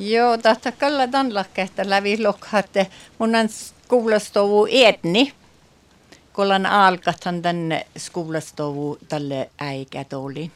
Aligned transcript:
Joo, 0.00 0.38
tahta 0.38 0.72
kalla 0.72 1.06
tanlakkeesta 1.08 1.90
lävi 1.90 2.22
lokhatte. 2.22 2.86
Mun 3.18 3.34
on 3.34 3.48
kuulostovu 3.88 4.66
etni. 4.70 5.32
Kollan 6.32 6.66
alkathan 6.66 7.42
tänne 7.42 7.86
skuulastovu 7.98 8.98
tälle 9.08 9.50
äikätolin. 9.58 10.52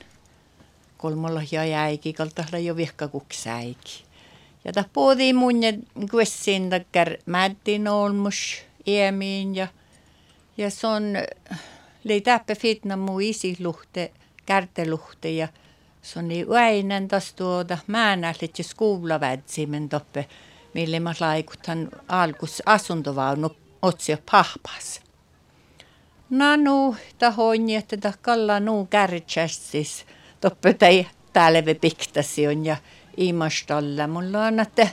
Kolmalla 0.97 1.43
ja 1.51 1.61
äiki, 1.61 2.13
kaltahla 2.13 2.59
jo 2.59 2.77
vihka 2.77 3.11
äiki. 3.55 4.05
Ja 4.65 4.73
ta 4.73 4.85
poodi 4.93 5.33
mun 5.33 5.55
kuessin 6.11 6.71
takkar 6.71 7.17
mättin 7.27 7.89
olmus 7.89 8.63
iemiin 8.87 9.55
ja 9.55 9.69
ja 10.57 10.71
se 10.71 10.87
on 10.87 11.03
lei 12.05 12.21
täppä 12.21 12.55
fitna 12.55 12.97
mu 12.97 13.19
isi 13.21 13.57
luhte, 13.61 14.13
kärteluhte 14.47 15.31
ja 15.31 15.49
se 16.03 16.19
on 16.19 16.29
niin 16.29 16.49
väinen 16.49 17.09
taas 17.09 17.35
tuota 17.35 17.79
määnählit 17.87 18.59
ja 18.59 18.65
skuulla 18.65 19.21
vätsimen 19.21 19.89
toppe, 19.89 20.27
mille 20.75 21.01
mä 21.01 21.15
laikutan 21.21 21.89
alkus 22.09 22.63
asuntovaunu 22.67 23.57
otsi 23.83 24.17
pahpas. 24.31 25.01
Nanu 26.31 26.97
tahoin, 27.19 27.71
että 27.71 27.97
ta 27.97 28.13
kalla 28.23 28.61
nuu 28.61 28.87
kärtsässis 28.87 30.07
toppe 30.41 30.75
tai 30.75 31.07
täällä 31.33 31.63
piktasi 31.81 32.47
on 32.47 32.65
ja 32.65 32.77
imastalla. 33.17 34.07
Mulla 34.07 34.47
on, 34.47 34.61
että 34.61 34.89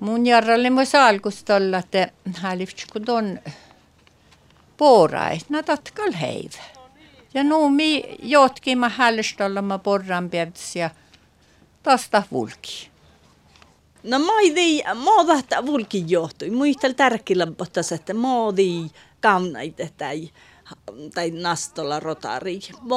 mun 0.00 0.26
jarralle 0.26 0.70
myös 0.70 0.94
alkusta 0.94 1.56
olla, 1.56 1.78
että 1.78 2.08
hälifts 2.34 2.86
kun 2.92 3.04
ton 3.04 3.38
porais, 4.76 5.50
na 5.50 5.62
tatkal 5.62 6.12
heiv. 6.20 6.50
Ja 7.34 7.44
nu 7.44 7.70
mi 7.70 8.16
jotkin 8.22 8.78
mä 8.78 8.88
hällistalla 8.88 9.62
mä 9.62 9.78
porran 9.78 10.30
ja 10.74 10.90
tästä 11.82 12.22
vulki. 12.32 12.90
No 14.02 14.18
mä 14.18 14.32
että 15.38 15.66
vulki 15.66 16.04
johtui. 16.06 16.50
Muistel 16.50 16.92
tärkillä 16.92 17.46
pottas, 17.46 17.92
että 17.92 18.14
mä 18.14 18.28
kaunaita 19.20 19.82
tai, 19.96 20.30
tai 21.14 21.30
nastolla 21.30 22.00
rotari. 22.00 22.60
Mä 22.82 22.88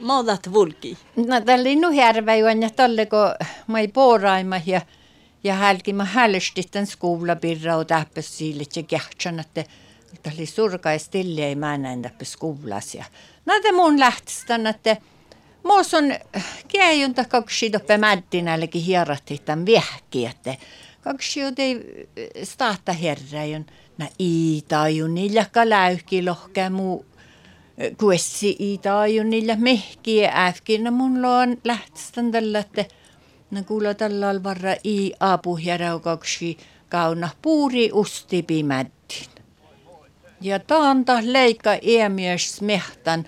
Maadat 0.00 0.52
vulki. 0.52 0.98
No 1.16 1.40
tällä 1.40 1.74
nu 1.80 1.90
järvä 1.90 2.34
juon 2.34 2.62
ja 2.62 2.70
tälle 2.70 3.06
kun 3.06 3.46
mä 3.66 3.80
ei 3.80 3.88
poraima 3.88 4.60
ja 4.66 4.80
ja 5.44 5.54
hälki 5.54 5.92
mä 5.92 6.04
hälstit 6.04 6.72
den 6.72 6.86
skola 6.86 7.36
och 7.76 7.86
täppäs 7.86 8.38
sille 8.38 8.64
ja 8.76 8.82
kähtsän, 8.82 9.40
että 9.40 9.64
Tämä 10.22 10.34
oli 10.36 10.46
surka 10.46 10.98
stille 10.98 11.40
ei 11.40 11.54
mä 11.54 11.78
näin 11.78 12.02
täppä 12.02 12.24
skoulas 12.24 12.94
ja 12.94 13.04
näitä 13.46 13.72
mun 13.72 14.00
lähtistän, 14.00 14.66
että 14.66 14.96
Muus 15.62 15.94
on 15.94 16.04
käijunta 16.68 17.24
kaksi 17.24 17.70
toppe 17.70 17.98
mättinällekin 17.98 18.82
hierratti 18.82 19.38
tämän 19.44 19.66
viehki, 19.66 20.26
että 20.26 20.56
kaksi 21.00 21.40
ei 21.58 22.08
stahta 22.42 22.92
herra, 22.92 23.44
jon 23.44 23.66
na 23.98 24.06
iitaajun 24.20 25.14
niillä 25.14 25.46
kaläyhki 25.52 26.24
lohkää 26.24 26.70
muu 26.70 27.06
kuessi 27.98 28.56
iitaajun 28.60 29.30
niillä 29.30 29.56
mehkiä 29.56 30.32
äfkin. 30.46 30.92
mun 30.92 31.22
loon 31.22 31.56
lähtistän 31.64 32.30
tällä, 32.30 32.58
että 32.58 32.84
ne 33.50 33.62
kuulla 33.62 33.94
tällä 33.94 34.42
varra 34.42 34.74
i 34.84 35.12
apuhjäraukaksi 35.20 36.58
kauna 36.88 37.28
puuri 37.42 37.90
usti 37.92 38.42
pimättin. 38.42 38.99
Ja 40.40 40.58
taanta 40.58 41.18
leikka 41.22 41.70
iämies 41.82 42.56
smehtan 42.56 43.24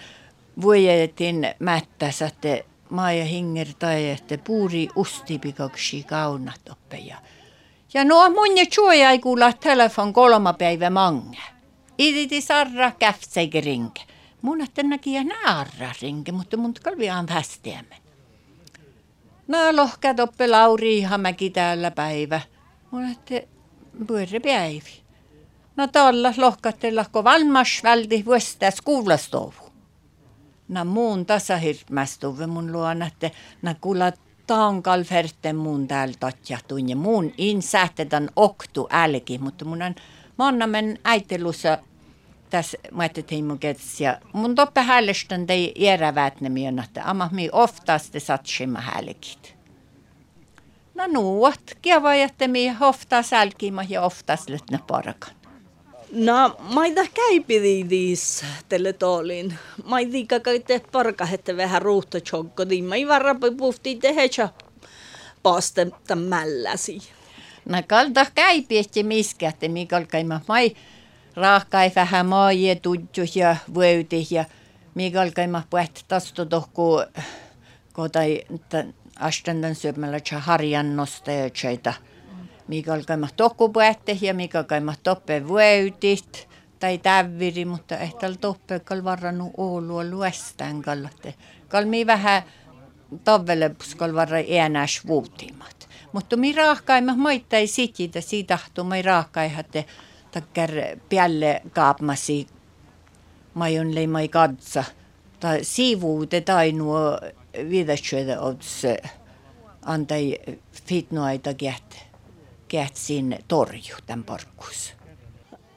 vuojetin 0.62 1.46
mättässä, 1.58 2.26
että 2.26 2.60
Maija 2.90 3.24
Hinger 3.24 3.66
tai 3.78 4.10
että 4.10 4.38
puuri 4.38 4.88
kaunat 6.08 6.60
oppeja. 6.70 7.16
Ja 7.94 8.04
no 8.04 8.30
mun 8.30 8.56
ja 8.58 8.66
tjuoja 8.66 9.10
ei 9.10 9.18
kuulla 9.18 9.52
telefon 9.52 10.12
kolma 10.12 10.52
päivä 10.52 10.90
mange. 10.90 11.38
Iditi 11.98 12.40
sarra 12.40 12.90
käftseike 12.98 13.60
rinke. 13.60 14.02
Mun 14.42 14.60
että 14.60 14.82
näki 14.82 15.12
ja 15.12 15.24
naarra 15.24 15.92
rinke, 16.02 16.32
mutta 16.32 16.56
mun 16.56 16.74
kalvi 16.82 17.10
on 17.10 17.28
västiämme. 17.28 17.96
No 19.48 19.58
lohkat 19.76 20.20
oppe 20.20 20.48
Lauri 20.48 20.98
Ihamäki 20.98 21.50
täällä 21.50 21.90
päivä. 21.90 22.40
Mun 22.90 23.10
että 23.10 23.48
pyörä 24.06 24.40
päivi. 24.42 25.01
No 25.76 25.86
tuolla 25.86 26.34
lohkattella, 26.36 27.04
kun 27.12 27.24
valmas 27.24 27.80
väldi 27.82 28.24
vuostas 28.24 28.80
kuulastovu. 28.80 29.72
No 30.68 30.84
muun 30.84 31.26
tasa 31.26 31.56
hirmästuve 31.56 32.46
mun 32.46 32.72
luona, 32.72 33.06
että 33.06 33.30
na 33.62 33.74
kuulla 33.74 34.12
tankal 34.46 35.04
ferte 35.04 35.52
mun 35.52 35.88
täällä 35.88 36.14
tatjahtuin 36.20 36.88
ja 36.88 36.96
mun 36.96 37.32
insähtetan 37.38 38.30
oktu 38.36 38.88
älki, 38.90 39.38
mutta 39.38 39.64
mun 39.64 39.82
on 39.82 39.94
mannamen 40.36 40.98
äitelussa 41.04 41.78
tässä 42.50 42.78
muettettiin 42.92 43.44
mun 43.44 43.58
ja 44.00 44.18
mun 44.32 44.54
toppe 44.54 44.80
hällestän 44.80 45.46
tei 45.46 45.72
iärävät 45.76 46.40
ne 46.40 46.50
että 46.84 47.02
amma 47.04 47.28
mi 47.32 47.48
oftast 47.52 48.14
satsima 48.18 48.80
hälkit. 48.80 49.56
No 50.94 51.06
nuot, 51.06 51.62
kiva, 51.82 52.14
että 52.14 52.48
mi 52.48 52.76
oftas 52.80 53.32
älkima 53.32 53.82
ja 53.88 54.02
oftas 54.02 54.48
lytne 54.48 54.78
parakan. 54.86 55.41
No, 56.12 56.56
mä 56.74 56.84
ei 56.84 56.94
käipidi 57.14 57.90
diis 57.90 58.44
tälle 58.68 58.92
toolin. 58.92 59.58
Mä 59.88 59.98
ei 59.98 60.06
tiedä, 60.06 60.36
että 61.32 61.56
vähän 61.56 61.82
ruuhta 61.82 62.20
chokko, 62.20 62.64
niin 62.64 62.84
mä 62.84 62.94
ei 62.94 63.08
varra 63.08 63.36
puhti 63.56 63.96
tehdä 63.96 64.48
paste 65.42 65.86
mälläsi. 66.14 66.98
No, 67.64 67.82
kalta 67.86 68.26
käipi, 68.34 68.78
että 68.78 69.02
miskä, 69.02 69.48
että 69.48 69.68
mikä 69.68 70.02
mä 70.26 70.40
mai 70.48 70.76
raahkai 71.34 71.90
vähän 71.96 72.26
maaje 72.26 72.74
tuttu 72.74 73.20
ja 73.34 73.56
vöyti 73.74 74.26
ja 74.30 74.44
mikä 74.94 75.46
mä 75.46 75.62
puhet 75.70 76.04
tasto 76.08 76.44
tohku 76.44 77.02
kotai 77.92 78.44
astendan 79.20 79.74
syömällä 79.74 80.18
harjannosta 80.38 81.30
ja 81.30 81.50
tseitä 81.50 81.94
mikä 82.68 82.92
oli 82.92 83.04
kaimat 83.04 83.36
tokkupuette 83.36 84.18
ja 84.20 84.34
mikä 84.34 84.64
kaimat 84.64 85.00
toppe 85.02 85.48
vöytit 85.48 86.48
tai 86.80 86.98
täviri, 86.98 87.64
mutta 87.64 87.96
ei 87.96 88.10
tällä 88.20 88.36
toppe 88.36 88.80
kal 88.80 89.04
varannut 89.04 89.52
Oulua 89.56 90.04
luestään 90.04 90.82
kallatte. 90.82 91.34
Kalmi 91.68 92.06
vähän 92.06 92.42
tovvele 93.24 93.74
kal 93.96 94.14
varra 94.14 94.38
enäs 94.38 95.06
vuutimat. 95.06 95.88
Mutta 96.12 96.36
mi 96.36 96.52
raahkaimme 96.52 97.16
maittai 97.16 97.66
sititä, 97.66 98.20
siitä 98.20 98.56
tahtuu 98.56 98.84
mi 98.84 99.02
raahkaihatte 99.02 99.84
takkar 100.30 100.70
päälle 101.14 101.62
kaapmasi 101.72 102.46
majon 103.54 103.94
lei 103.94 104.06
mai 104.06 104.28
katsa. 104.28 104.84
Tai 106.44 106.72
nuo 106.72 107.18
viidasyötä 107.68 108.40
ots 108.40 108.82
antai 109.84 110.38
fitnoaita 110.86 111.54
kätte 112.72 112.88
kätsin 112.88 113.38
torju 113.48 113.96
tämän 114.06 114.24
porkkus? 114.24 114.94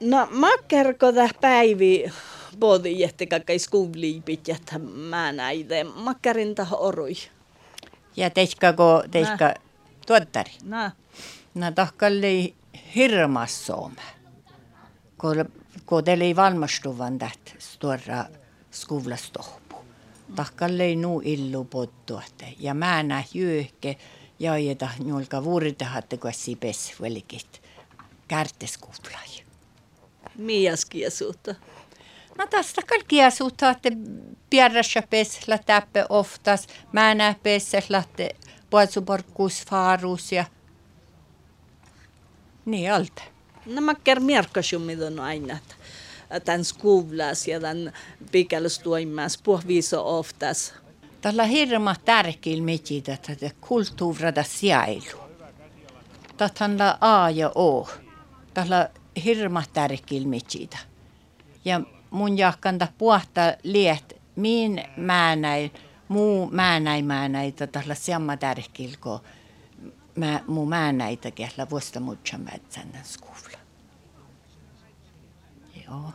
No 0.00 0.28
makkerko 0.30 1.06
päivi 1.40 2.12
bodi 2.58 3.00
jättekäkai 3.00 3.58
skuvliipit 3.58 4.48
ja 4.48 4.56
mä 4.78 5.32
näide 5.32 5.84
makkarin 5.84 6.54
tähän 6.54 6.78
orui. 6.78 7.12
Ja 8.16 8.30
tehkääkö 8.30 9.08
tehkä 9.10 9.54
tuottari? 10.06 10.52
No. 10.62 10.90
No 11.54 11.72
tahkalle 11.72 12.52
hirmas 12.94 13.66
soome. 13.66 14.02
Kun, 15.18 15.44
kun 15.86 16.08
ei 16.08 16.36
valmistuvan 16.36 17.18
täht 17.18 17.40
tuoda 17.78 18.24
skuvlastohpu. 18.70 19.76
Tahkalle 20.36 20.96
nuu 20.96 21.22
illu 21.24 21.64
pottua. 21.64 22.22
Ja 22.58 22.74
mä 22.74 23.02
näin 23.02 23.26
jyyhke 23.34 23.96
jaajeta 24.38 24.88
njolka 25.04 25.44
vuuritahatte 25.44 26.16
kuessi 26.16 26.56
pes 26.56 26.94
velikit 27.00 27.62
kärteskuutlai. 28.28 29.28
Mias 30.36 30.84
kiesuutta? 30.84 31.54
No 32.38 32.46
tästä 32.46 32.82
kaikkia 32.82 33.30
suutta, 33.30 33.70
että 33.70 33.88
pierrässä 34.50 35.02
pes 35.10 35.48
lätäppe 35.48 36.06
oftas, 36.08 36.66
mä 36.92 37.14
näe 37.14 37.36
pes 37.42 37.72
lähte 37.88 38.30
puolsuporkkuus 38.70 39.64
faarus 39.70 40.32
ja 40.32 40.44
niin 42.64 42.92
alta. 42.92 43.22
No 43.66 43.80
mä 43.80 43.94
ker 43.94 44.20
mierkasjummidon 44.20 45.20
aina, 45.20 45.58
että 45.58 45.74
tämän 46.44 46.64
skuvlas 46.64 47.48
ja 47.48 47.60
tämän 47.60 47.92
pikälystuimas 48.32 49.38
puhviso 49.38 50.18
oftas 50.18 50.74
Tällä 51.26 51.44
hirma 51.44 51.94
tärkeillä 52.04 52.64
mititä, 52.64 53.12
että 53.12 53.50
kulttuurada 53.60 54.42
sijailu. 54.42 55.20
Tällä 56.36 56.98
A 57.00 57.30
ja 57.30 57.52
O. 57.54 57.88
Tällä 58.54 58.90
hirma 59.24 59.62
tärkeillä 59.72 60.28
mititä. 60.28 60.78
Ja 61.64 61.80
mun 62.10 62.38
jahkanta 62.38 62.88
puhta 62.98 63.40
liet, 63.62 64.20
min 64.36 64.84
mä 64.96 65.36
näin, 65.36 65.72
muu 66.08 66.50
mä 66.50 66.80
näin 66.80 67.04
mä 67.04 67.28
näitä 67.28 67.66
tällä 67.66 67.94
samma 67.94 68.36
tärkeillä, 68.36 68.96
kun 69.00 69.20
mä, 70.14 70.40
mu 70.46 70.66
mä 70.66 70.92
näitä 70.92 71.30
kehla 71.30 71.70
vuosta 71.70 72.00
muutsa 72.00 72.38
mä. 72.38 72.50
Joo. 75.86 76.12